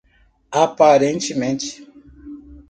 [0.61, 1.85] Aparentemente